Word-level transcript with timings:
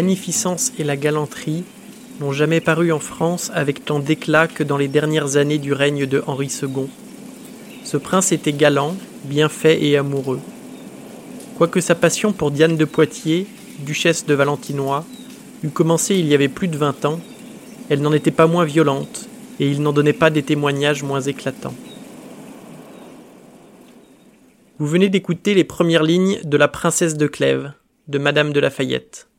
magnificence 0.00 0.72
et 0.78 0.84
la 0.84 0.96
galanterie 0.96 1.62
n'ont 2.20 2.32
jamais 2.32 2.62
paru 2.62 2.90
en 2.90 3.00
France 3.00 3.50
avec 3.54 3.84
tant 3.84 3.98
d'éclat 3.98 4.48
que 4.48 4.64
dans 4.64 4.78
les 4.78 4.88
dernières 4.88 5.36
années 5.36 5.58
du 5.58 5.74
règne 5.74 6.06
de 6.06 6.24
Henri 6.26 6.50
II. 6.62 6.86
Ce 7.84 7.98
prince 7.98 8.32
était 8.32 8.54
galant, 8.54 8.96
bien 9.24 9.50
fait 9.50 9.84
et 9.84 9.98
amoureux. 9.98 10.40
Quoique 11.58 11.82
sa 11.82 11.94
passion 11.94 12.32
pour 12.32 12.50
Diane 12.50 12.78
de 12.78 12.86
Poitiers, 12.86 13.46
duchesse 13.80 14.24
de 14.24 14.32
Valentinois, 14.32 15.04
eût 15.62 15.68
commencé 15.68 16.14
il 16.14 16.26
y 16.28 16.34
avait 16.34 16.48
plus 16.48 16.68
de 16.68 16.78
vingt 16.78 17.04
ans, 17.04 17.20
elle 17.90 18.00
n'en 18.00 18.14
était 18.14 18.30
pas 18.30 18.46
moins 18.46 18.64
violente, 18.64 19.28
et 19.58 19.68
il 19.68 19.82
n'en 19.82 19.92
donnait 19.92 20.14
pas 20.14 20.30
des 20.30 20.42
témoignages 20.42 21.02
moins 21.02 21.20
éclatants. 21.20 21.74
Vous 24.78 24.86
venez 24.86 25.10
d'écouter 25.10 25.52
les 25.52 25.64
premières 25.64 26.04
lignes 26.04 26.40
de 26.42 26.56
La 26.56 26.68
Princesse 26.68 27.18
de 27.18 27.26
Clèves, 27.26 27.74
de 28.08 28.18
Madame 28.18 28.54
de 28.54 28.60
Lafayette. 28.60 29.29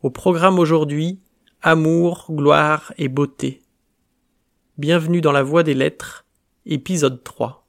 Au 0.00 0.10
programme 0.10 0.60
aujourd'hui, 0.60 1.18
Amour, 1.60 2.26
gloire 2.30 2.92
et 2.98 3.08
beauté. 3.08 3.62
Bienvenue 4.76 5.20
dans 5.20 5.32
la 5.32 5.42
Voie 5.42 5.64
des 5.64 5.74
Lettres, 5.74 6.24
épisode 6.66 7.24
3. 7.24 7.66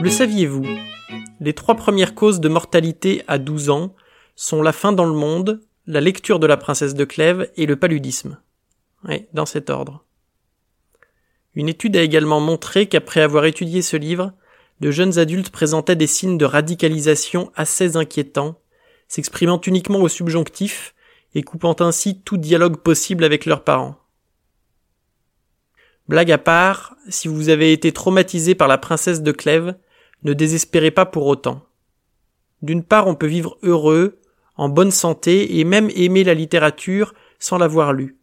Le 0.00 0.08
saviez-vous? 0.08 0.64
Les 1.40 1.52
trois 1.52 1.74
premières 1.74 2.14
causes 2.14 2.38
de 2.38 2.48
mortalité 2.48 3.24
à 3.26 3.38
12 3.38 3.70
ans 3.70 3.96
sont 4.36 4.62
la 4.62 4.72
faim 4.72 4.92
dans 4.92 5.06
le 5.06 5.14
monde, 5.14 5.62
la 5.88 6.00
lecture 6.00 6.38
de 6.38 6.46
la 6.46 6.56
princesse 6.56 6.94
de 6.94 7.04
Clèves 7.04 7.50
et 7.56 7.66
le 7.66 7.74
paludisme. 7.74 8.38
Oui, 9.02 9.26
dans 9.32 9.46
cet 9.46 9.68
ordre. 9.68 10.04
Une 11.56 11.68
étude 11.68 11.96
a 11.96 12.02
également 12.02 12.38
montré 12.38 12.86
qu'après 12.86 13.20
avoir 13.20 13.46
étudié 13.46 13.82
ce 13.82 13.96
livre, 13.96 14.32
de 14.80 14.90
jeunes 14.90 15.18
adultes 15.18 15.50
présentaient 15.50 15.96
des 15.96 16.06
signes 16.06 16.38
de 16.38 16.44
radicalisation 16.44 17.50
assez 17.54 17.96
inquiétants, 17.96 18.60
s'exprimant 19.08 19.60
uniquement 19.60 20.00
au 20.00 20.08
subjonctif 20.08 20.94
et 21.34 21.42
coupant 21.42 21.76
ainsi 21.80 22.20
tout 22.20 22.36
dialogue 22.36 22.76
possible 22.76 23.24
avec 23.24 23.46
leurs 23.46 23.64
parents. 23.64 23.96
Blague 26.08 26.32
à 26.32 26.38
part, 26.38 26.96
si 27.08 27.28
vous 27.28 27.48
avez 27.48 27.72
été 27.72 27.92
traumatisé 27.92 28.54
par 28.54 28.68
la 28.68 28.78
princesse 28.78 29.22
de 29.22 29.32
Clèves, 29.32 29.74
ne 30.22 30.32
désespérez 30.32 30.90
pas 30.90 31.06
pour 31.06 31.26
autant. 31.26 31.66
D'une 32.62 32.82
part, 32.82 33.06
on 33.06 33.14
peut 33.14 33.26
vivre 33.26 33.58
heureux, 33.62 34.20
en 34.56 34.68
bonne 34.68 34.90
santé 34.90 35.58
et 35.58 35.64
même 35.64 35.90
aimer 35.94 36.24
la 36.24 36.34
littérature 36.34 37.14
sans 37.38 37.58
l'avoir 37.58 37.92
lue. 37.92 38.16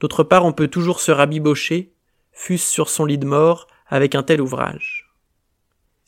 D'autre 0.00 0.22
part, 0.22 0.44
on 0.44 0.52
peut 0.52 0.68
toujours 0.68 1.00
se 1.00 1.10
rabibocher, 1.10 1.92
fût-ce 2.32 2.70
sur 2.70 2.88
son 2.88 3.04
lit 3.04 3.18
de 3.18 3.26
mort, 3.26 3.66
avec 3.88 4.14
un 4.14 4.22
tel 4.22 4.40
ouvrage. 4.40 5.05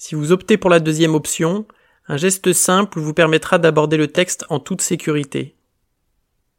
Si 0.00 0.14
vous 0.14 0.30
optez 0.30 0.56
pour 0.56 0.70
la 0.70 0.78
deuxième 0.78 1.16
option, 1.16 1.66
un 2.06 2.16
geste 2.16 2.52
simple 2.52 3.00
vous 3.00 3.14
permettra 3.14 3.58
d'aborder 3.58 3.96
le 3.96 4.06
texte 4.06 4.44
en 4.48 4.60
toute 4.60 4.80
sécurité. 4.80 5.56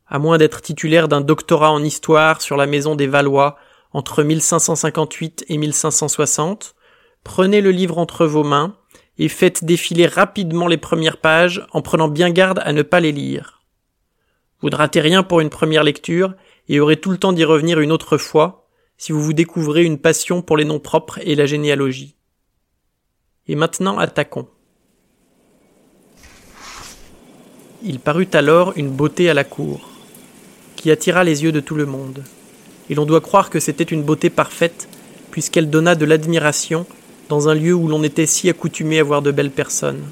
À 0.07 0.19
moins 0.19 0.37
d'être 0.37 0.61
titulaire 0.61 1.07
d'un 1.07 1.21
doctorat 1.21 1.71
en 1.71 1.81
histoire 1.81 2.41
sur 2.41 2.57
la 2.57 2.65
maison 2.65 2.95
des 2.95 3.07
Valois 3.07 3.57
entre 3.93 4.23
1558 4.23 5.45
et 5.47 5.57
1560, 5.57 6.75
prenez 7.23 7.61
le 7.61 7.71
livre 7.71 7.97
entre 7.97 8.25
vos 8.25 8.43
mains 8.43 8.75
et 9.17 9.29
faites 9.29 9.63
défiler 9.63 10.05
rapidement 10.05 10.67
les 10.67 10.77
premières 10.77 11.17
pages 11.17 11.65
en 11.71 11.81
prenant 11.81 12.09
bien 12.09 12.31
garde 12.31 12.59
à 12.65 12.73
ne 12.73 12.81
pas 12.81 12.99
les 12.99 13.13
lire. 13.13 13.63
Vous 14.59 14.69
ne 14.69 14.75
ratez 14.75 14.99
rien 14.99 15.23
pour 15.23 15.39
une 15.39 15.49
première 15.49 15.85
lecture 15.85 16.33
et 16.67 16.81
aurez 16.81 16.97
tout 16.97 17.09
le 17.09 17.17
temps 17.17 17.31
d'y 17.31 17.45
revenir 17.45 17.79
une 17.79 17.93
autre 17.93 18.17
fois 18.17 18.67
si 18.97 19.13
vous 19.13 19.21
vous 19.21 19.31
découvrez 19.31 19.85
une 19.85 19.97
passion 19.97 20.41
pour 20.41 20.57
les 20.57 20.65
noms 20.65 20.81
propres 20.81 21.19
et 21.23 21.35
la 21.35 21.45
généalogie. 21.45 22.17
Et 23.49 23.55
maintenant 23.55 23.97
attaquons. 23.97 24.45
Il 27.81 27.99
parut 27.99 28.27
alors 28.33 28.73
une 28.75 28.91
beauté 28.91 29.27
à 29.27 29.33
la 29.33 29.43
cour, 29.43 29.89
qui 30.75 30.91
attira 30.91 31.23
les 31.23 31.43
yeux 31.43 31.51
de 31.51 31.59
tout 31.59 31.73
le 31.73 31.87
monde, 31.87 32.23
et 32.91 32.95
l'on 32.95 33.05
doit 33.05 33.21
croire 33.21 33.49
que 33.49 33.59
c'était 33.59 33.83
une 33.83 34.03
beauté 34.03 34.29
parfaite, 34.29 34.87
puisqu'elle 35.31 35.71
donna 35.71 35.95
de 35.95 36.05
l'admiration 36.05 36.85
dans 37.27 37.49
un 37.49 37.55
lieu 37.55 37.73
où 37.73 37.87
l'on 37.87 38.03
était 38.03 38.27
si 38.27 38.49
accoutumé 38.49 38.99
à 38.99 39.03
voir 39.03 39.23
de 39.23 39.31
belles 39.31 39.49
personnes. 39.49 40.03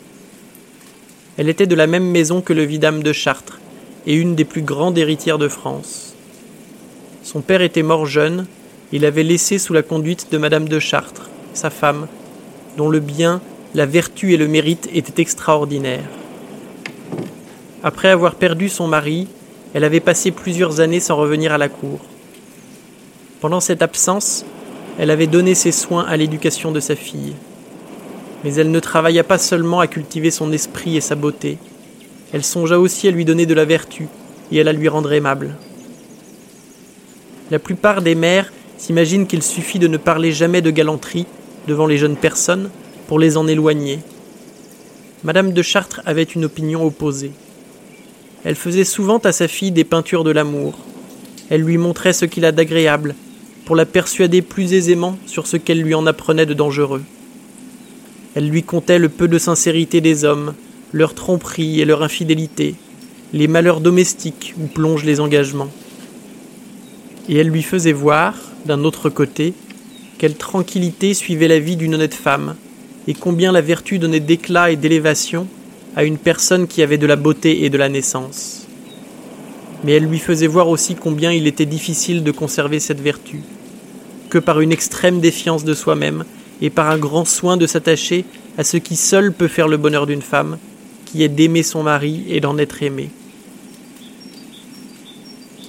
Elle 1.37 1.49
était 1.49 1.67
de 1.67 1.75
la 1.75 1.85
même 1.85 2.09
maison 2.09 2.41
que 2.41 2.53
le 2.53 2.63
vidame 2.63 3.03
de 3.03 3.13
Chartres, 3.13 3.59
et 4.07 4.15
une 4.15 4.33
des 4.33 4.45
plus 4.45 4.63
grandes 4.63 4.97
héritières 4.97 5.37
de 5.37 5.47
France. 5.47 6.15
Son 7.21 7.41
père 7.41 7.61
était 7.61 7.83
mort 7.83 8.07
jeune, 8.07 8.47
et 8.91 8.97
l'avait 8.97 9.21
laissé 9.21 9.59
sous 9.59 9.73
la 9.73 9.83
conduite 9.83 10.31
de 10.31 10.39
madame 10.39 10.67
de 10.67 10.79
Chartres, 10.79 11.29
sa 11.53 11.69
femme, 11.69 12.07
dont 12.77 12.89
le 12.89 12.99
bien, 12.99 13.41
la 13.73 13.85
vertu 13.85 14.33
et 14.33 14.37
le 14.37 14.47
mérite 14.47 14.87
étaient 14.93 15.21
extraordinaires. 15.21 16.07
Après 17.83 18.09
avoir 18.09 18.35
perdu 18.35 18.69
son 18.69 18.87
mari, 18.87 19.27
elle 19.73 19.83
avait 19.83 19.99
passé 19.99 20.31
plusieurs 20.31 20.79
années 20.79 20.99
sans 20.99 21.15
revenir 21.15 21.51
à 21.51 21.57
la 21.57 21.69
cour. 21.69 21.99
Pendant 23.41 23.59
cette 23.59 23.81
absence, 23.81 24.45
elle 24.97 25.11
avait 25.11 25.27
donné 25.27 25.55
ses 25.55 25.71
soins 25.71 26.05
à 26.05 26.17
l'éducation 26.17 26.71
de 26.71 26.79
sa 26.79 26.95
fille. 26.95 27.33
Mais 28.43 28.53
elle 28.55 28.71
ne 28.71 28.79
travailla 28.79 29.23
pas 29.23 29.37
seulement 29.37 29.79
à 29.79 29.87
cultiver 29.87 30.31
son 30.31 30.51
esprit 30.51 30.95
et 30.95 31.01
sa 31.01 31.15
beauté, 31.15 31.57
elle 32.33 32.43
songea 32.43 32.77
aussi 32.77 33.07
à 33.07 33.11
lui 33.11 33.25
donner 33.25 33.45
de 33.45 33.53
la 33.53 33.65
vertu 33.65 34.07
et 34.51 34.59
à 34.59 34.63
la 34.63 34.73
lui 34.73 34.87
rendre 34.87 35.13
aimable. 35.13 35.55
La 37.51 37.59
plupart 37.59 38.01
des 38.01 38.15
mères 38.15 38.51
s'imaginent 38.77 39.27
qu'il 39.27 39.43
suffit 39.43 39.79
de 39.79 39.87
ne 39.87 39.97
parler 39.97 40.31
jamais 40.31 40.61
de 40.61 40.69
galanterie 40.69 41.25
devant 41.67 41.85
les 41.85 41.97
jeunes 41.97 42.15
personnes 42.15 42.69
pour 43.07 43.19
les 43.19 43.37
en 43.37 43.47
éloigner. 43.47 43.99
Madame 45.23 45.51
de 45.51 45.61
Chartres 45.61 46.01
avait 46.05 46.23
une 46.23 46.45
opinion 46.45 46.85
opposée. 46.85 47.31
Elle 48.43 48.55
faisait 48.55 48.83
souvent 48.83 49.17
à 49.19 49.31
sa 49.31 49.47
fille 49.47 49.71
des 49.71 49.83
peintures 49.83 50.23
de 50.23 50.31
l'amour. 50.31 50.77
Elle 51.49 51.61
lui 51.61 51.77
montrait 51.77 52.13
ce 52.13 52.25
qu'il 52.25 52.45
a 52.45 52.51
d'agréable 52.51 53.15
pour 53.65 53.75
la 53.75 53.85
persuader 53.85 54.41
plus 54.41 54.73
aisément 54.73 55.17
sur 55.25 55.47
ce 55.47 55.57
qu'elle 55.57 55.81
lui 55.81 55.93
en 55.93 56.07
apprenait 56.07 56.45
de 56.45 56.53
dangereux. 56.53 57.01
Elle 58.35 58.47
lui 58.47 58.63
contait 58.63 58.99
le 58.99 59.09
peu 59.09 59.27
de 59.27 59.37
sincérité 59.37 59.99
des 59.99 60.23
hommes, 60.23 60.53
leur 60.93 61.13
tromperie 61.13 61.81
et 61.81 61.85
leur 61.85 62.03
infidélité, 62.03 62.75
les 63.33 63.47
malheurs 63.47 63.81
domestiques 63.81 64.53
où 64.61 64.67
plongent 64.67 65.03
les 65.03 65.19
engagements. 65.19 65.71
Et 67.27 67.35
elle 67.37 67.49
lui 67.49 67.63
faisait 67.63 67.91
voir, 67.91 68.35
d'un 68.65 68.83
autre 68.83 69.09
côté, 69.09 69.53
quelle 70.17 70.35
tranquillité 70.35 71.13
suivait 71.13 71.47
la 71.47 71.59
vie 71.59 71.75
d'une 71.75 71.95
honnête 71.95 72.13
femme, 72.13 72.55
et 73.07 73.13
combien 73.13 73.51
la 73.51 73.61
vertu 73.61 73.99
donnait 73.99 74.19
d'éclat 74.19 74.71
et 74.71 74.75
d'élévation 74.75 75.47
à 75.95 76.03
une 76.03 76.17
personne 76.17 76.67
qui 76.67 76.81
avait 76.81 76.97
de 76.97 77.07
la 77.07 77.15
beauté 77.15 77.63
et 77.63 77.69
de 77.69 77.77
la 77.77 77.89
naissance. 77.89 78.67
Mais 79.83 79.93
elle 79.93 80.05
lui 80.05 80.19
faisait 80.19 80.47
voir 80.47 80.69
aussi 80.69 80.95
combien 80.95 81.31
il 81.31 81.47
était 81.47 81.65
difficile 81.65 82.23
de 82.23 82.31
conserver 82.31 82.79
cette 82.79 82.99
vertu, 82.99 83.41
que 84.29 84.37
par 84.37 84.59
une 84.59 84.71
extrême 84.71 85.21
défiance 85.21 85.63
de 85.63 85.73
soi-même 85.73 86.25
et 86.61 86.69
par 86.69 86.89
un 86.89 86.97
grand 86.97 87.25
soin 87.25 87.55
de 87.57 87.67
s'attacher 87.67 88.25
à 88.57 88.63
ce 88.63 88.77
qui 88.77 88.95
seul 88.95 89.31
peut 89.31 89.47
faire 89.47 89.67
le 89.67 89.77
bonheur 89.77 90.07
d'une 90.07 90.21
femme, 90.21 90.57
qui 91.05 91.23
est 91.23 91.29
d'aimer 91.29 91.63
son 91.63 91.83
mari 91.83 92.25
et 92.27 92.41
d'en 92.41 92.57
être 92.57 92.83
aimée. 92.83 93.09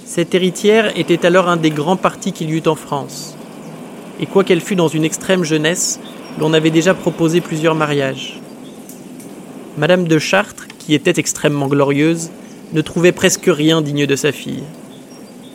Cette 0.04 0.34
héritière 0.34 0.98
était 0.98 1.26
alors 1.26 1.48
un 1.48 1.58
des 1.58 1.70
grands 1.70 1.96
partis 1.96 2.32
qu'il 2.32 2.50
y 2.50 2.54
eut 2.54 2.66
en 2.66 2.74
France, 2.74 3.37
et 4.20 4.26
quoiqu'elle 4.26 4.60
fût 4.60 4.76
dans 4.76 4.88
une 4.88 5.04
extrême 5.04 5.44
jeunesse, 5.44 6.00
l'on 6.38 6.52
avait 6.52 6.70
déjà 6.70 6.94
proposé 6.94 7.40
plusieurs 7.40 7.74
mariages. 7.74 8.40
Madame 9.76 10.08
de 10.08 10.18
Chartres, 10.18 10.66
qui 10.78 10.94
était 10.94 11.18
extrêmement 11.20 11.68
glorieuse, 11.68 12.30
ne 12.72 12.80
trouvait 12.80 13.12
presque 13.12 13.46
rien 13.46 13.80
digne 13.80 14.06
de 14.06 14.16
sa 14.16 14.32
fille. 14.32 14.64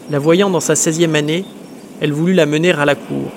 La 0.10 0.20
voyant 0.20 0.50
dans 0.50 0.60
sa 0.60 0.76
seizième 0.76 1.16
année, 1.16 1.46
elle 2.02 2.14
voulut 2.14 2.34
la 2.34 2.46
mener 2.46 2.72
à 2.72 2.86
la 2.86 2.96
cour. 2.96 3.32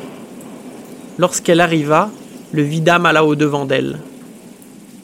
Lorsqu'elle 1.19 1.61
arriva, 1.61 2.11
le 2.53 2.63
vidame 2.63 3.07
alla 3.07 3.25
au-devant 3.25 3.65
d'elle. 3.65 3.99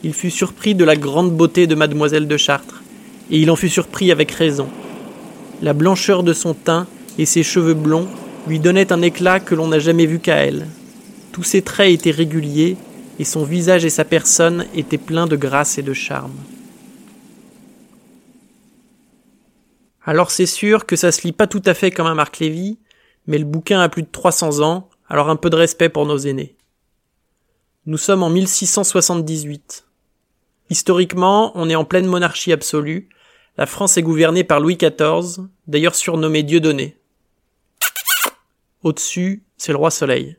Il 0.05 0.15
fut 0.15 0.31
surpris 0.31 0.75
de 0.75 0.85
la 0.85 0.97
grande 0.97 1.33
beauté 1.33 1.67
de 1.67 1.75
mademoiselle 1.75 2.27
de 2.27 2.37
Chartres, 2.37 2.83
et 3.31 3.39
il 3.39 3.51
en 3.51 3.57
fut 3.57 3.69
surpris 3.69 4.11
avec 4.11 4.31
raison. 4.33 4.69
La 5.63 5.73
blancheur 5.73 6.23
de 6.23 6.33
son 6.33 6.55
teint 6.55 6.87
et 7.19 7.27
ses 7.27 7.43
cheveux 7.43 7.75
blonds 7.75 8.09
lui 8.47 8.59
donnaient 8.59 8.93
un 8.93 9.03
éclat 9.03 9.41
que 9.41 9.55
l'on 9.55 9.69
n'a 9.69 9.79
jamais 9.79 10.07
vu 10.07 10.19
qu'à 10.19 10.37
elle. 10.37 10.67
Tous 11.33 11.43
ses 11.43 11.63
traits 11.63 11.93
étaient 11.93 12.11
réguliers, 12.11 12.77
et 13.19 13.25
son 13.25 13.45
visage 13.45 13.85
et 13.85 13.91
sa 13.91 14.05
personne 14.05 14.67
étaient 14.75 14.99
pleins 14.99 15.27
de 15.27 15.37
grâce 15.37 15.79
et 15.79 15.83
de 15.83 15.93
charme. 15.93 16.35
Alors 20.05 20.31
c'est 20.31 20.47
sûr 20.47 20.87
que 20.87 20.97
ça 20.97 21.13
se 21.13 21.23
lit 21.23 21.33
pas 21.33 21.47
tout 21.47 21.63
à 21.65 21.75
fait 21.75 21.91
comme 21.91 22.07
un 22.07 22.15
Marc 22.15 22.39
Lévy, 22.39 22.79
mais 23.27 23.39
le 23.39 23.45
bouquin 23.45 23.81
a 23.81 23.89
plus 23.89 24.03
de 24.03 24.09
300 24.11 24.61
ans, 24.61 24.89
alors 25.09 25.31
un 25.31 25.37
peu 25.37 25.51
de 25.51 25.57
respect 25.57 25.89
pour 25.89 26.07
nos 26.07 26.19
aînés. 26.19 26.57
Nous 27.87 27.99
sommes 27.99 28.23
en 28.23 28.31
1678. 28.31 29.87
Historiquement, 30.71 31.53
on 31.55 31.69
est 31.69 31.75
en 31.75 31.85
pleine 31.85 32.07
monarchie 32.07 32.53
absolue. 32.53 33.09
La 33.57 33.67
France 33.67 33.97
est 33.97 34.03
gouvernée 34.03 34.45
par 34.45 34.59
Louis 34.59 34.77
XIV, 34.77 35.47
d'ailleurs 35.67 35.95
surnommé 35.95 36.43
Dieudonné. 36.43 36.97
Au-dessus, 38.83 39.45
c'est 39.57 39.73
le 39.73 39.79
roi 39.79 39.91
Soleil. 39.91 40.37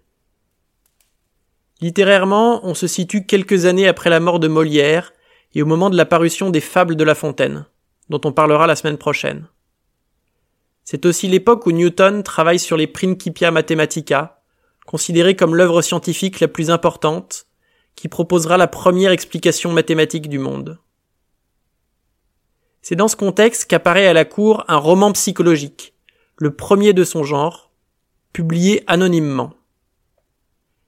Littérairement, 1.79 2.65
on 2.65 2.73
se 2.73 2.87
situe 2.87 3.25
quelques 3.25 3.65
années 3.65 3.87
après 3.87 4.09
la 4.09 4.19
mort 4.19 4.39
de 4.39 4.47
Molière 4.47 5.13
et 5.53 5.61
au 5.61 5.65
moment 5.65 5.89
de 5.89 5.97
la 5.97 6.05
parution 6.05 6.49
des 6.49 6.61
Fables 6.61 6.95
de 6.95 7.03
La 7.03 7.15
Fontaine, 7.15 7.65
dont 8.09 8.21
on 8.25 8.31
parlera 8.31 8.67
la 8.67 8.75
semaine 8.75 8.97
prochaine. 8.97 9.47
C'est 10.83 11.05
aussi 11.05 11.27
l'époque 11.27 11.65
où 11.65 11.71
Newton 11.71 12.23
travaille 12.23 12.59
sur 12.59 12.75
les 12.75 12.87
Principia 12.87 13.51
Mathematica, 13.51 14.41
considérée 14.85 15.35
comme 15.35 15.55
l'œuvre 15.55 15.81
scientifique 15.81 16.39
la 16.39 16.49
plus 16.49 16.69
importante, 16.69 17.47
qui 17.95 18.09
proposera 18.09 18.57
la 18.57 18.67
première 18.67 19.11
explication 19.11 19.71
mathématique 19.71 20.27
du 20.27 20.39
monde. 20.39 20.79
C'est 22.81 22.95
dans 22.95 23.07
ce 23.07 23.15
contexte 23.15 23.65
qu'apparaît 23.65 24.07
à 24.07 24.13
la 24.13 24.25
cour 24.25 24.65
un 24.67 24.77
roman 24.77 25.13
psychologique, 25.13 25.93
le 26.37 26.53
premier 26.53 26.91
de 26.91 27.05
son 27.05 27.23
genre, 27.23 27.71
publié 28.33 28.83
anonymement. 28.87 29.53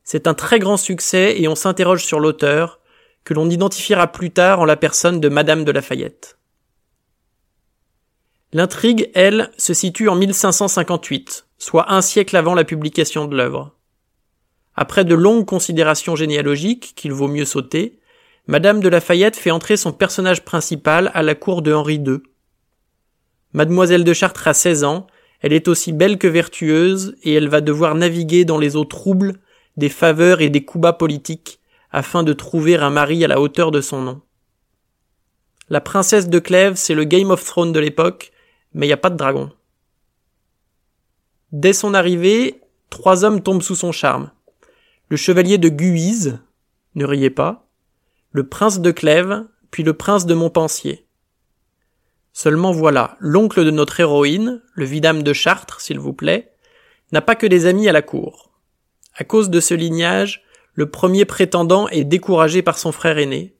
C'est 0.04 0.28
un 0.28 0.34
très 0.34 0.60
grand 0.60 0.78
succès 0.78 1.40
et 1.40 1.48
on 1.48 1.56
s'interroge 1.56 2.04
sur 2.04 2.20
l'auteur, 2.20 2.80
que 3.24 3.34
l'on 3.34 3.50
identifiera 3.50 4.08
plus 4.12 4.32
tard 4.32 4.60
en 4.60 4.66
la 4.66 4.76
personne 4.76 5.20
de 5.20 5.30
Madame 5.30 5.64
de 5.64 5.72
Lafayette. 5.72 6.38
L'intrigue, 8.54 9.10
elle, 9.16 9.52
se 9.58 9.74
situe 9.74 10.10
en 10.10 10.16
1558, 10.16 11.48
soit 11.58 11.92
un 11.92 12.02
siècle 12.02 12.38
avant 12.38 12.54
la 12.54 12.64
publication 12.64 13.26
de 13.26 13.36
l'œuvre. 13.36 13.76
Après 14.76 15.06
de 15.06 15.16
longues 15.16 15.46
considérations 15.46 16.16
généalogiques 16.16 16.94
qu'il 16.96 17.14
vaut 17.14 17.28
mieux 17.28 17.46
sauter, 17.46 18.00
Madame 18.48 18.80
de 18.80 18.90
Lafayette 18.90 19.36
fait 19.36 19.52
entrer 19.52 19.76
son 19.76 19.92
personnage 19.92 20.46
principal 20.46 21.10
à 21.14 21.24
la 21.24 21.34
cour 21.34 21.64
de 21.64 21.74
Henri 21.74 21.96
II. 21.96 22.20
Mademoiselle 23.54 24.04
de 24.04 24.14
Chartres 24.14 24.48
a 24.48 24.54
16 24.54 24.84
ans, 24.84 25.08
elle 25.46 25.54
est 25.54 25.68
aussi 25.68 25.94
belle 25.94 26.18
que 26.18 26.26
vertueuse, 26.26 27.16
et 27.22 27.32
elle 27.34 27.50
va 27.50 27.62
devoir 27.62 27.94
naviguer 27.94 28.46
dans 28.46 28.58
les 28.58 28.76
eaux 28.76 28.84
troubles 28.84 29.40
des 29.78 29.90
faveurs 29.90 30.42
et 30.42 30.50
des 30.50 30.66
coups 30.66 30.82
bas 30.82 30.94
politiques 30.94 31.60
afin 31.92 32.24
de 32.24 32.34
trouver 32.34 32.78
un 32.78 32.90
mari 32.90 33.24
à 33.24 33.28
la 33.28 33.40
hauteur 33.40 33.70
de 33.70 33.80
son 33.80 34.02
nom. 34.02 34.22
La 35.70 35.82
princesse 35.82 36.30
de 36.30 36.40
Clèves, 36.40 36.78
c'est 36.78 36.96
le 36.96 37.04
Game 37.04 37.30
of 37.30 37.44
Thrones 37.44 37.74
de 37.74 37.80
l'époque, 37.80 38.32
mais 38.74 38.88
il 38.88 38.90
n'y 38.90 38.94
a 38.94 38.98
pas 38.98 39.12
de 39.12 39.18
dragon. 39.18 39.52
Dès 41.52 41.74
son 41.74 41.94
arrivée, 41.94 42.60
trois 42.90 43.24
hommes 43.24 43.44
tombent 43.44 43.62
sous 43.62 43.76
son 43.76 43.92
charme. 43.92 44.32
Le 45.10 45.16
chevalier 45.16 45.60
de 45.60 45.70
Guise, 45.70 46.40
ne 46.96 47.06
riez 47.06 47.30
pas, 47.30 47.68
le 48.32 48.48
prince 48.50 48.80
de 48.80 48.90
Clèves, 48.90 49.46
puis 49.70 49.84
le 49.84 49.94
prince 49.94 50.26
de 50.26 50.34
Montpensier. 50.34 51.05
Seulement 52.38 52.74
voilà, 52.74 53.16
l'oncle 53.22 53.64
de 53.64 53.72
notre 53.72 53.98
héroïne, 53.98 54.62
le 54.74 54.84
vidame 54.84 55.24
de 55.24 55.32
Chartres, 55.32 55.80
s'il 55.80 56.00
vous 56.00 56.12
plaît, 56.12 56.52
n'a 57.14 57.22
pas 57.22 57.34
que 57.34 57.48
des 57.48 57.66
amis 57.66 57.88
à 57.88 57.94
la 57.94 58.02
cour. 58.02 58.52
À 59.16 59.24
cause 59.24 59.50
de 59.50 59.62
ce 59.62 59.74
lignage, 59.74 60.44
le 60.74 60.92
premier 60.92 61.24
prétendant 61.24 61.88
est 61.88 62.04
découragé 62.04 62.62
par 62.62 62.78
son 62.78 62.92
frère 62.92 63.20
aîné, 63.20 63.56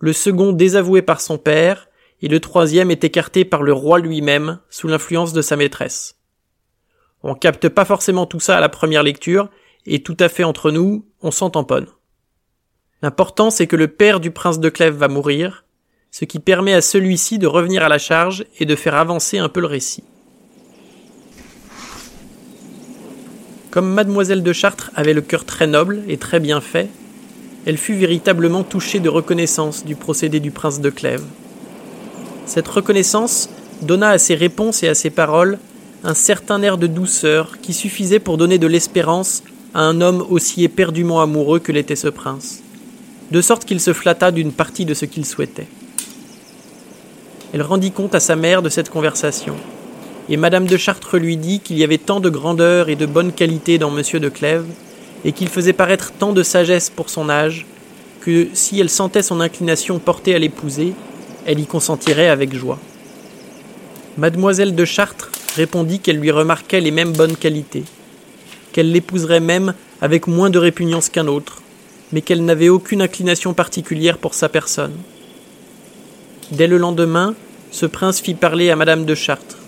le 0.00 0.12
second 0.12 0.52
désavoué 0.52 1.00
par 1.00 1.22
son 1.22 1.38
père, 1.38 1.88
et 2.20 2.28
le 2.28 2.40
troisième 2.40 2.90
est 2.90 3.04
écarté 3.04 3.46
par 3.46 3.62
le 3.62 3.72
roi 3.72 3.98
lui-même 3.98 4.60
sous 4.68 4.86
l'influence 4.86 5.32
de 5.32 5.40
sa 5.40 5.56
maîtresse. 5.56 6.16
On 7.22 7.34
capte 7.34 7.70
pas 7.70 7.86
forcément 7.86 8.26
tout 8.26 8.38
ça 8.38 8.58
à 8.58 8.60
la 8.60 8.68
première 8.68 9.02
lecture, 9.02 9.48
et 9.86 10.02
tout 10.02 10.16
à 10.20 10.28
fait 10.28 10.44
entre 10.44 10.70
nous, 10.70 11.06
on 11.22 11.30
s'en 11.30 11.48
tamponne. 11.48 11.88
L'important 13.00 13.48
c'est 13.48 13.66
que 13.66 13.76
le 13.76 13.88
père 13.88 14.20
du 14.20 14.30
prince 14.30 14.60
de 14.60 14.68
Clèves 14.68 14.96
va 14.96 15.08
mourir, 15.08 15.64
ce 16.10 16.24
qui 16.24 16.38
permet 16.38 16.74
à 16.74 16.80
celui-ci 16.80 17.38
de 17.38 17.46
revenir 17.46 17.82
à 17.82 17.88
la 17.88 17.98
charge 17.98 18.44
et 18.58 18.66
de 18.66 18.74
faire 18.74 18.94
avancer 18.94 19.38
un 19.38 19.48
peu 19.48 19.60
le 19.60 19.66
récit. 19.66 20.04
Comme 23.70 23.92
mademoiselle 23.92 24.42
de 24.42 24.52
Chartres 24.52 24.90
avait 24.96 25.14
le 25.14 25.20
cœur 25.20 25.44
très 25.44 25.68
noble 25.68 26.02
et 26.08 26.16
très 26.16 26.40
bien 26.40 26.60
fait, 26.60 26.88
elle 27.66 27.78
fut 27.78 27.94
véritablement 27.94 28.64
touchée 28.64 28.98
de 28.98 29.08
reconnaissance 29.08 29.84
du 29.84 29.94
procédé 29.94 30.40
du 30.40 30.50
prince 30.50 30.80
de 30.80 30.90
Clèves. 30.90 31.24
Cette 32.46 32.66
reconnaissance 32.66 33.48
donna 33.82 34.10
à 34.10 34.18
ses 34.18 34.34
réponses 34.34 34.82
et 34.82 34.88
à 34.88 34.94
ses 34.94 35.10
paroles 35.10 35.58
un 36.02 36.14
certain 36.14 36.62
air 36.62 36.78
de 36.78 36.86
douceur 36.86 37.60
qui 37.60 37.72
suffisait 37.72 38.18
pour 38.18 38.38
donner 38.38 38.58
de 38.58 38.66
l'espérance 38.66 39.42
à 39.74 39.82
un 39.82 40.00
homme 40.00 40.24
aussi 40.30 40.64
éperdument 40.64 41.20
amoureux 41.20 41.60
que 41.60 41.72
l'était 41.72 41.94
ce 41.94 42.08
prince, 42.08 42.62
de 43.30 43.40
sorte 43.40 43.64
qu'il 43.64 43.80
se 43.80 43.92
flatta 43.92 44.32
d'une 44.32 44.52
partie 44.52 44.84
de 44.84 44.94
ce 44.94 45.04
qu'il 45.04 45.26
souhaitait. 45.26 45.68
Elle 47.52 47.62
rendit 47.62 47.90
compte 47.90 48.14
à 48.14 48.20
sa 48.20 48.36
mère 48.36 48.62
de 48.62 48.68
cette 48.68 48.90
conversation, 48.90 49.56
et 50.28 50.36
madame 50.36 50.66
de 50.66 50.76
Chartres 50.76 51.18
lui 51.18 51.36
dit 51.36 51.58
qu'il 51.58 51.78
y 51.78 51.84
avait 51.84 51.98
tant 51.98 52.20
de 52.20 52.30
grandeur 52.30 52.88
et 52.88 52.94
de 52.94 53.06
bonne 53.06 53.32
qualité 53.32 53.78
dans 53.78 53.90
monsieur 53.90 54.20
de 54.20 54.28
Clèves, 54.28 54.66
et 55.24 55.32
qu'il 55.32 55.48
faisait 55.48 55.72
paraître 55.72 56.12
tant 56.12 56.32
de 56.32 56.44
sagesse 56.44 56.90
pour 56.90 57.10
son 57.10 57.28
âge, 57.28 57.66
que 58.20 58.48
si 58.52 58.78
elle 58.78 58.88
sentait 58.88 59.22
son 59.22 59.40
inclination 59.40 59.98
portée 59.98 60.34
à 60.34 60.38
l'épouser, 60.38 60.92
elle 61.44 61.58
y 61.58 61.66
consentirait 61.66 62.28
avec 62.28 62.54
joie. 62.54 62.78
Mademoiselle 64.16 64.76
de 64.76 64.84
Chartres 64.84 65.30
répondit 65.56 65.98
qu'elle 65.98 66.18
lui 66.18 66.30
remarquait 66.30 66.80
les 66.80 66.90
mêmes 66.92 67.12
bonnes 67.12 67.36
qualités, 67.36 67.84
qu'elle 68.72 68.92
l'épouserait 68.92 69.40
même 69.40 69.74
avec 70.00 70.28
moins 70.28 70.50
de 70.50 70.58
répugnance 70.58 71.08
qu'un 71.08 71.26
autre, 71.26 71.62
mais 72.12 72.20
qu'elle 72.20 72.44
n'avait 72.44 72.68
aucune 72.68 73.02
inclination 73.02 73.54
particulière 73.54 74.18
pour 74.18 74.34
sa 74.34 74.48
personne. 74.48 74.94
Dès 76.52 76.66
le 76.66 76.78
lendemain, 76.78 77.34
ce 77.70 77.86
prince 77.86 78.20
fit 78.20 78.34
parler 78.34 78.70
à 78.70 78.76
madame 78.76 79.04
de 79.04 79.14
Chartres. 79.14 79.58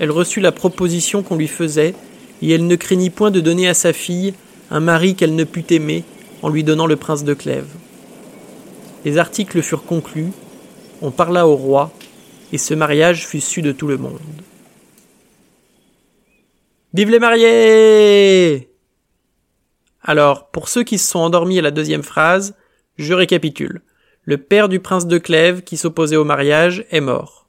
Elle 0.00 0.10
reçut 0.10 0.40
la 0.40 0.50
proposition 0.50 1.22
qu'on 1.22 1.36
lui 1.36 1.46
faisait, 1.46 1.94
et 2.42 2.50
elle 2.50 2.66
ne 2.66 2.76
craignit 2.76 3.14
point 3.14 3.30
de 3.30 3.40
donner 3.40 3.68
à 3.68 3.74
sa 3.74 3.92
fille 3.92 4.34
un 4.70 4.80
mari 4.80 5.14
qu'elle 5.14 5.36
ne 5.36 5.44
pût 5.44 5.72
aimer 5.72 6.02
en 6.42 6.48
lui 6.48 6.64
donnant 6.64 6.86
le 6.86 6.96
prince 6.96 7.22
de 7.22 7.34
Clèves. 7.34 7.72
Les 9.04 9.18
articles 9.18 9.62
furent 9.62 9.84
conclus, 9.84 10.32
on 11.02 11.12
parla 11.12 11.46
au 11.46 11.54
roi, 11.54 11.92
et 12.52 12.58
ce 12.58 12.74
mariage 12.74 13.26
fut 13.26 13.40
su 13.40 13.62
de 13.62 13.72
tout 13.72 13.86
le 13.86 13.96
monde. 13.96 14.18
Vive 16.94 17.10
les 17.10 17.18
mariés 17.18 18.68
Alors, 20.02 20.48
pour 20.48 20.68
ceux 20.68 20.82
qui 20.82 20.98
se 20.98 21.08
sont 21.08 21.20
endormis 21.20 21.58
à 21.60 21.62
la 21.62 21.70
deuxième 21.70 22.02
phrase, 22.02 22.54
je 22.98 23.14
récapitule. 23.14 23.82
Le 24.26 24.38
père 24.38 24.70
du 24.70 24.80
prince 24.80 25.06
de 25.06 25.18
Clèves, 25.18 25.62
qui 25.62 25.76
s'opposait 25.76 26.16
au 26.16 26.24
mariage, 26.24 26.86
est 26.90 27.02
mort. 27.02 27.46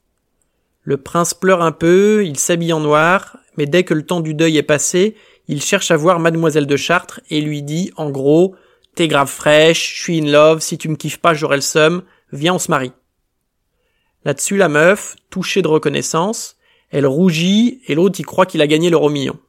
Le 0.83 0.98
prince 0.98 1.33
pleure 1.33 1.62
un 1.62 1.72
peu, 1.72 2.25
il 2.25 2.38
s'habille 2.38 2.74
en 2.74 2.81
noir, 2.81 3.38
mais 3.56 3.66
dès 3.66 3.83
que 3.83 3.94
le 3.94 4.06
temps 4.06 4.19
du 4.19 4.33
deuil 4.33 4.57
est 4.57 4.63
passé, 4.63 5.16
il 5.48 5.62
cherche 5.62 5.89
à 5.92 5.95
voir 5.95 6.19
mademoiselle 6.19 6.68
de 6.68 6.75
Chartres 6.75 7.22
et 7.29 7.39
lui 7.39 7.62
dit, 7.62 7.91
en 7.96 8.10
gros, 8.10 8.55
t'es 8.94 9.08
grave 9.08 9.29
fraîche, 9.29 9.96
je 9.96 10.01
suis 10.01 10.20
in 10.20 10.29
love, 10.29 10.60
si 10.60 10.77
tu 10.77 10.89
me 10.89 10.98
kiffes 10.98 11.20
pas, 11.20 11.34
j'aurai 11.34 11.55
le 11.55 11.62
seum, 11.62 12.03
viens 12.34 12.55
on 12.55 12.60
se 12.60 12.70
marie. 12.70 12.91
Là-dessus, 14.25 14.58
la 14.58 14.67
meuf, 14.67 15.15
touchée 15.29 15.62
de 15.62 15.67
reconnaissance, 15.70 16.58
elle 16.89 17.08
rougit 17.08 17.82
et 17.88 17.96
l'autre 17.96 18.20
y 18.20 18.24
croit 18.24 18.46
qu'il 18.46 18.62
a 18.62 18.67
gagné 18.67 18.89
l'euro 18.89 19.10
million. 19.10 19.39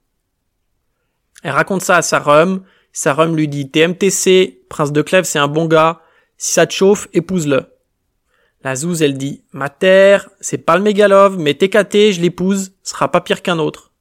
Elle 1.42 1.52
raconte 1.52 1.82
ça 1.82 1.96
à 1.96 2.02
sa 2.02 2.20
rhum, 2.20 2.62
sa 2.92 3.14
rhum 3.14 3.36
lui 3.36 3.48
dit 3.48 3.68
TMTC, 3.68 4.62
Prince 4.68 4.92
de 4.92 5.02
Clèves 5.02 5.24
c'est 5.24 5.38
un 5.38 5.48
bon 5.48 5.66
gars, 5.66 6.02
si 6.38 6.52
ça 6.52 6.66
te 6.66 6.72
chauffe, 6.72 7.08
épouse-le. 7.12 7.66
La 8.62 8.74
zouze 8.74 9.02
elle 9.02 9.16
dit 9.16 9.44
Ma 9.52 9.68
terre, 9.68 10.28
c'est 10.40 10.58
pas 10.58 10.76
le 10.76 10.82
mégalove, 10.82 11.38
mais 11.38 11.54
t'es 11.54 11.68
caté, 11.68 12.12
je 12.12 12.20
l'épouse, 12.20 12.72
sera 12.82 13.10
pas 13.10 13.20
pire 13.20 13.42
qu'un 13.42 13.58
autre. 13.58 13.92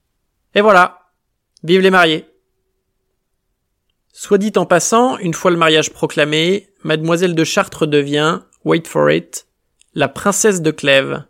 Et 0.54 0.62
voilà. 0.62 1.12
Vive 1.64 1.82
les 1.82 1.92
mariés. 1.92 2.26
Soit 4.12 4.38
dit 4.38 4.54
en 4.56 4.66
passant, 4.66 5.18
une 5.18 5.34
fois 5.34 5.52
le 5.52 5.58
mariage 5.58 5.92
proclamé, 5.92 6.70
mademoiselle 6.84 7.36
de 7.36 7.44
Chartres 7.44 7.86
devient, 7.86 8.40
wait 8.64 8.88
for 8.88 9.12
it, 9.12 9.48
la 9.94 10.08
princesse 10.08 10.62
de 10.62 10.72
Clèves. 10.72 11.24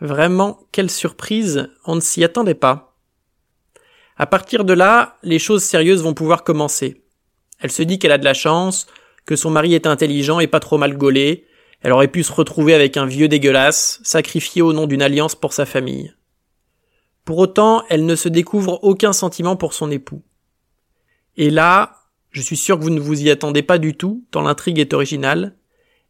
Vraiment, 0.00 0.60
quelle 0.72 0.90
surprise, 0.90 1.68
on 1.84 1.96
ne 1.96 2.00
s'y 2.00 2.24
attendait 2.24 2.54
pas. 2.54 2.96
À 4.16 4.26
partir 4.26 4.64
de 4.64 4.72
là, 4.72 5.18
les 5.22 5.38
choses 5.38 5.62
sérieuses 5.62 6.02
vont 6.02 6.14
pouvoir 6.14 6.42
commencer. 6.42 7.04
Elle 7.58 7.70
se 7.70 7.82
dit 7.82 7.98
qu'elle 7.98 8.12
a 8.12 8.18
de 8.18 8.24
la 8.24 8.34
chance, 8.34 8.86
que 9.30 9.36
son 9.36 9.50
mari 9.50 9.74
est 9.74 9.86
intelligent 9.86 10.40
et 10.40 10.48
pas 10.48 10.58
trop 10.58 10.76
mal 10.76 10.96
gaulé, 10.96 11.46
elle 11.82 11.92
aurait 11.92 12.08
pu 12.08 12.24
se 12.24 12.32
retrouver 12.32 12.74
avec 12.74 12.96
un 12.96 13.06
vieux 13.06 13.28
dégueulasse, 13.28 14.00
sacrifié 14.02 14.60
au 14.60 14.72
nom 14.72 14.88
d'une 14.88 15.02
alliance 15.02 15.36
pour 15.36 15.52
sa 15.52 15.66
famille. 15.66 16.12
Pour 17.24 17.38
autant, 17.38 17.84
elle 17.90 18.06
ne 18.06 18.16
se 18.16 18.28
découvre 18.28 18.80
aucun 18.82 19.12
sentiment 19.12 19.54
pour 19.54 19.72
son 19.72 19.88
époux. 19.88 20.24
Et 21.36 21.48
là, 21.48 21.94
je 22.32 22.42
suis 22.42 22.56
sûr 22.56 22.76
que 22.76 22.82
vous 22.82 22.90
ne 22.90 22.98
vous 22.98 23.22
y 23.22 23.30
attendez 23.30 23.62
pas 23.62 23.78
du 23.78 23.94
tout, 23.94 24.24
tant 24.32 24.42
l'intrigue 24.42 24.80
est 24.80 24.94
originale, 24.94 25.54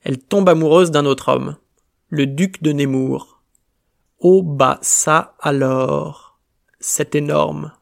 elle 0.02 0.16
tombe 0.16 0.48
amoureuse 0.48 0.90
d'un 0.90 1.04
autre 1.04 1.28
homme 1.28 1.56
le 2.08 2.26
duc 2.26 2.62
de 2.62 2.72
Nemours. 2.72 3.42
Oh 4.18 4.42
bah 4.42 4.78
ça 4.80 5.34
alors. 5.40 6.40
C'est 6.80 7.14
énorme. 7.14 7.72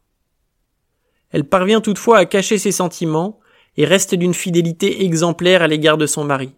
Elle 1.31 1.49
parvient 1.49 1.81
toutefois 1.81 2.19
à 2.19 2.27
cacher 2.27 2.59
ses 2.59 2.73
sentiments 2.73 3.39
et 3.79 3.85
reste 3.85 4.17
d'une 4.17 4.35
fidélité 4.35 5.05
exemplaire 5.05 5.63
à 5.63 5.69
l'égard 5.69 5.97
de 5.97 6.07
son 6.07 6.25
mari. 6.25 6.51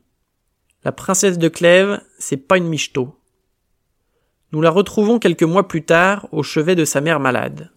La 0.85 0.91
princesse 0.91 1.39
de 1.39 1.49
Clèves, 1.49 2.01
c'est 2.19 2.39
pas 2.39 2.57
une 2.57 2.67
michto. 2.67 3.15
Nous 4.53 4.63
la 4.63 4.71
retrouvons 4.71 5.19
quelques 5.19 5.43
mois 5.43 5.69
plus 5.69 5.83
tard 5.83 6.27
au 6.33 6.43
chevet 6.43 6.75
de 6.75 6.87
sa 6.87 7.03
mère 7.03 7.21
malade. 7.21 7.71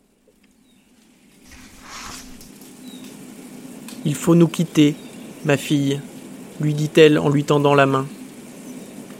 Il 4.05 4.15
faut 4.15 4.33
nous 4.33 4.47
quitter, 4.47 4.95
ma 5.43 5.57
fille, 5.57 5.99
lui 6.61 6.73
dit-elle 6.73 7.19
en 7.19 7.27
lui 7.27 7.43
tendant 7.43 7.75
la 7.75 7.85
main. 7.85 8.07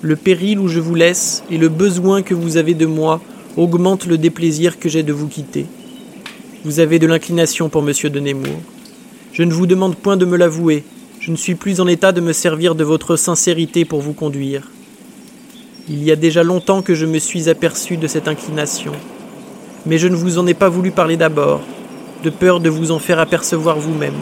Le 0.01 0.15
péril 0.15 0.57
où 0.57 0.69
je 0.69 0.79
vous 0.79 0.95
laisse 0.95 1.43
et 1.49 1.57
le 1.57 1.67
besoin 1.67 2.21
que 2.21 2.33
vous 2.33 2.55
avez 2.55 2.75
de 2.75 2.85
moi 2.85 3.21
augmentent 3.57 4.05
le 4.05 4.17
déplaisir 4.17 4.79
que 4.79 4.87
j'ai 4.87 5.03
de 5.03 5.13
vous 5.13 5.27
quitter. 5.27 5.65
Vous 6.63 6.79
avez 6.79 6.97
de 6.97 7.07
l'inclination 7.07 7.67
pour 7.67 7.81
monsieur 7.81 8.09
de 8.09 8.21
Nemours. 8.21 8.61
Je 9.33 9.41
ne 9.41 9.51
vous 9.51 9.65
demande 9.65 9.95
point 9.95 10.15
de 10.15 10.25
me 10.25 10.37
l'avouer, 10.37 10.83
je 11.19 11.31
ne 11.31 11.35
suis 11.35 11.55
plus 11.55 11.79
en 11.79 11.87
état 11.87 12.11
de 12.11 12.21
me 12.21 12.33
servir 12.33 12.75
de 12.75 12.83
votre 12.83 13.15
sincérité 13.15 13.83
pour 13.83 13.99
vous 13.99 14.13
conduire. 14.13 14.69
Il 15.89 16.03
y 16.03 16.11
a 16.11 16.15
déjà 16.15 16.43
longtemps 16.43 16.83
que 16.83 16.93
je 16.93 17.07
me 17.07 17.17
suis 17.17 17.49
aperçu 17.49 17.97
de 17.97 18.05
cette 18.05 18.27
inclination, 18.27 18.91
mais 19.87 19.97
je 19.97 20.07
ne 20.07 20.15
vous 20.15 20.37
en 20.37 20.45
ai 20.45 20.53
pas 20.53 20.69
voulu 20.69 20.91
parler 20.91 21.17
d'abord, 21.17 21.61
de 22.23 22.29
peur 22.29 22.59
de 22.59 22.69
vous 22.69 22.91
en 22.91 22.99
faire 22.99 23.17
apercevoir 23.17 23.79
vous-même. 23.79 24.13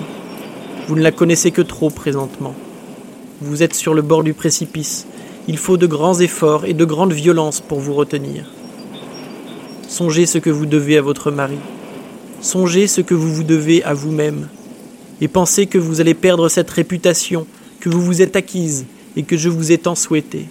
Vous 0.87 0.95
ne 0.95 1.01
la 1.01 1.11
connaissez 1.11 1.51
que 1.51 1.61
trop 1.61 1.89
présentement. 1.89 2.55
Vous 3.41 3.63
êtes 3.63 3.75
sur 3.75 3.93
le 3.93 4.01
bord 4.01 4.23
du 4.23 4.33
précipice. 4.33 5.07
Il 5.49 5.57
faut 5.57 5.75
de 5.75 5.87
grands 5.87 6.21
efforts 6.21 6.63
et 6.63 6.73
de 6.73 6.85
grandes 6.85 7.13
violences 7.13 7.59
pour 7.59 7.81
vous 7.81 7.95
retenir. 7.95 8.45
Songez 9.89 10.25
ce 10.25 10.37
que 10.37 10.49
vous 10.49 10.65
devez 10.65 10.97
à 10.97 11.01
votre 11.01 11.31
mari. 11.31 11.57
Songez 12.39 12.87
ce 12.87 13.01
que 13.01 13.13
vous 13.13 13.33
vous 13.33 13.43
devez 13.43 13.83
à 13.83 13.93
vous-même. 13.93 14.47
Et 15.21 15.27
pensez 15.27 15.67
que 15.67 15.77
vous 15.77 16.01
allez 16.01 16.15
perdre 16.15 16.49
cette 16.49 16.69
réputation 16.69 17.45
que 17.79 17.89
vous 17.89 18.01
vous 18.01 18.21
êtes 18.21 18.35
acquise 18.35 18.85
et 19.15 19.23
que 19.23 19.37
je 19.37 19.49
vous 19.49 19.71
ai 19.71 19.77
tant 19.77 19.95
souhaité. 19.95 20.47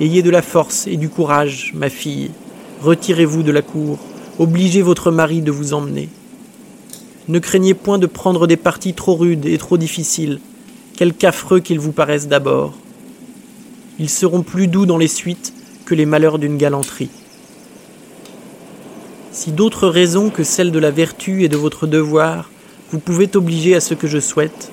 Ayez 0.00 0.22
de 0.22 0.30
la 0.30 0.42
force 0.42 0.86
et 0.86 0.96
du 0.96 1.08
courage, 1.08 1.72
ma 1.74 1.90
fille. 1.90 2.30
Retirez-vous 2.80 3.42
de 3.42 3.50
la 3.50 3.62
cour. 3.62 3.98
Obligez 4.38 4.82
votre 4.82 5.10
mari 5.10 5.42
de 5.42 5.50
vous 5.50 5.74
emmener. 5.74 6.08
Ne 7.26 7.40
craignez 7.40 7.74
point 7.74 7.98
de 7.98 8.06
prendre 8.06 8.46
des 8.46 8.56
parties 8.56 8.94
trop 8.94 9.16
rudes 9.16 9.46
et 9.46 9.58
trop 9.58 9.76
difficiles, 9.76 10.40
quelque 10.96 11.24
affreux 11.24 11.58
qu'ils 11.58 11.80
vous 11.80 11.92
paraissent 11.92 12.28
d'abord. 12.28 12.74
Ils 13.98 14.08
seront 14.08 14.42
plus 14.42 14.68
doux 14.68 14.86
dans 14.86 14.96
les 14.96 15.08
suites 15.08 15.52
que 15.84 15.96
les 15.96 16.06
malheurs 16.06 16.38
d'une 16.38 16.56
galanterie. 16.56 17.10
Si 19.32 19.50
d'autres 19.50 19.88
raisons 19.88 20.30
que 20.30 20.44
celles 20.44 20.70
de 20.72 20.78
la 20.78 20.92
vertu 20.92 21.42
et 21.42 21.48
de 21.48 21.56
votre 21.56 21.88
devoir 21.88 22.48
vous 22.90 22.98
pouvez 22.98 23.28
obliger 23.36 23.74
à 23.74 23.80
ce 23.80 23.94
que 23.94 24.06
je 24.06 24.18
souhaite, 24.18 24.72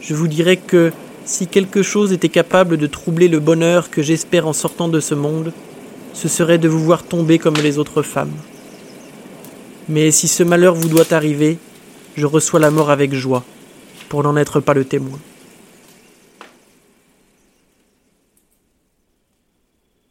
je 0.00 0.14
vous 0.14 0.28
dirais 0.28 0.56
que 0.56 0.92
si 1.24 1.46
quelque 1.46 1.82
chose 1.82 2.12
était 2.12 2.28
capable 2.28 2.76
de 2.76 2.86
troubler 2.86 3.28
le 3.28 3.40
bonheur 3.40 3.90
que 3.90 4.02
j'espère 4.02 4.46
en 4.46 4.52
sortant 4.52 4.88
de 4.88 5.00
ce 5.00 5.14
monde, 5.14 5.52
ce 6.14 6.28
serait 6.28 6.58
de 6.58 6.68
vous 6.68 6.82
voir 6.82 7.04
tomber 7.04 7.38
comme 7.38 7.56
les 7.56 7.78
autres 7.78 8.02
femmes. 8.02 8.34
Mais 9.88 10.10
si 10.10 10.28
ce 10.28 10.42
malheur 10.42 10.74
vous 10.74 10.88
doit 10.88 11.12
arriver, 11.12 11.58
je 12.16 12.26
reçois 12.26 12.60
la 12.60 12.70
mort 12.70 12.90
avec 12.90 13.14
joie, 13.14 13.44
pour 14.08 14.22
n'en 14.22 14.36
être 14.36 14.60
pas 14.60 14.74
le 14.74 14.84
témoin. 14.84 15.18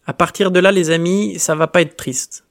À 0.06 0.14
partir 0.14 0.52
de 0.52 0.60
là, 0.60 0.72
les 0.72 0.90
amis, 0.90 1.40
ça 1.40 1.56
va 1.56 1.68
pas 1.68 1.82
être 1.82 1.96
triste. 1.96 2.44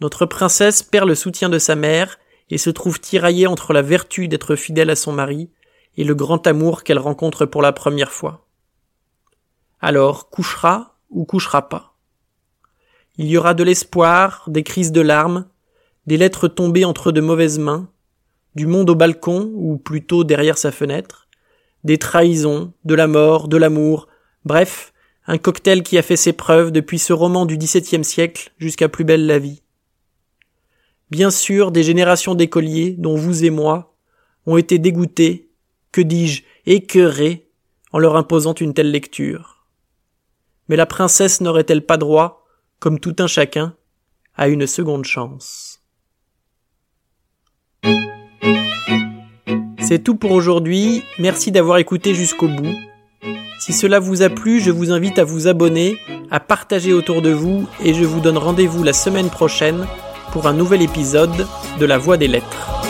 Notre 0.00 0.26
princesse 0.26 0.82
perd 0.82 1.08
le 1.08 1.14
soutien 1.14 1.48
de 1.48 1.58
sa 1.58 1.76
mère 1.76 2.18
et 2.50 2.58
se 2.58 2.70
trouve 2.70 3.00
tiraillée 3.00 3.46
entre 3.46 3.72
la 3.72 3.82
vertu 3.82 4.28
d'être 4.28 4.56
fidèle 4.56 4.90
à 4.90 4.96
son 4.96 5.12
mari 5.12 5.50
et 5.96 6.04
le 6.04 6.14
grand 6.14 6.46
amour 6.46 6.82
qu'elle 6.82 6.98
rencontre 6.98 7.46
pour 7.46 7.62
la 7.62 7.72
première 7.72 8.12
fois. 8.12 8.46
Alors, 9.80 10.28
couchera 10.28 10.98
ou 11.10 11.24
couchera 11.24 11.68
pas? 11.68 11.96
Il 13.16 13.26
y 13.26 13.36
aura 13.36 13.54
de 13.54 13.64
l'espoir, 13.64 14.44
des 14.46 14.62
crises 14.62 14.92
de 14.92 15.00
larmes, 15.00 15.46
des 16.06 16.16
lettres 16.16 16.48
tombées 16.48 16.84
entre 16.84 17.12
de 17.12 17.20
mauvaises 17.20 17.58
mains, 17.58 17.88
du 18.54 18.66
monde 18.66 18.90
au 18.90 18.94
balcon, 18.94 19.52
ou 19.54 19.76
plutôt 19.76 20.24
derrière 20.24 20.58
sa 20.58 20.72
fenêtre, 20.72 21.28
des 21.84 21.98
trahisons, 21.98 22.72
de 22.84 22.94
la 22.94 23.06
mort, 23.06 23.48
de 23.48 23.56
l'amour, 23.56 24.08
bref, 24.44 24.92
un 25.26 25.38
cocktail 25.38 25.82
qui 25.82 25.98
a 25.98 26.02
fait 26.02 26.16
ses 26.16 26.32
preuves 26.32 26.72
depuis 26.72 26.98
ce 26.98 27.12
roman 27.12 27.46
du 27.46 27.56
XVIIe 27.56 28.04
siècle 28.04 28.52
jusqu'à 28.58 28.88
Plus 28.88 29.04
belle 29.04 29.26
la 29.26 29.38
vie. 29.38 29.62
Bien 31.10 31.30
sûr, 31.30 31.72
des 31.72 31.82
générations 31.82 32.36
d'écoliers, 32.36 32.94
dont 32.96 33.16
vous 33.16 33.44
et 33.44 33.50
moi, 33.50 33.96
ont 34.46 34.56
été 34.56 34.78
dégoûtés, 34.78 35.50
que 35.90 36.00
dis-je, 36.00 36.42
écœurés, 36.66 37.48
en 37.92 37.98
leur 37.98 38.16
imposant 38.16 38.54
une 38.54 38.74
telle 38.74 38.92
lecture. 38.92 39.66
Mais 40.68 40.76
la 40.76 40.86
princesse 40.86 41.40
n'aurait-elle 41.40 41.84
pas 41.84 41.96
droit, 41.96 42.46
comme 42.78 43.00
tout 43.00 43.16
un 43.18 43.26
chacun, 43.26 43.74
à 44.36 44.48
une 44.48 44.68
seconde 44.68 45.04
chance? 45.04 45.80
C'est 49.80 50.04
tout 50.04 50.14
pour 50.14 50.30
aujourd'hui, 50.30 51.02
merci 51.18 51.50
d'avoir 51.50 51.78
écouté 51.78 52.14
jusqu'au 52.14 52.46
bout. 52.46 52.76
Si 53.58 53.72
cela 53.72 53.98
vous 53.98 54.22
a 54.22 54.28
plu, 54.30 54.60
je 54.60 54.70
vous 54.70 54.92
invite 54.92 55.18
à 55.18 55.24
vous 55.24 55.48
abonner, 55.48 55.98
à 56.30 56.38
partager 56.38 56.92
autour 56.92 57.20
de 57.20 57.30
vous 57.30 57.68
et 57.84 57.92
je 57.92 58.04
vous 58.04 58.20
donne 58.20 58.38
rendez-vous 58.38 58.84
la 58.84 58.92
semaine 58.92 59.28
prochaine 59.28 59.88
pour 60.32 60.46
un 60.46 60.52
nouvel 60.52 60.82
épisode 60.82 61.46
de 61.78 61.86
La 61.86 61.98
Voix 61.98 62.16
des 62.16 62.28
Lettres. 62.28 62.89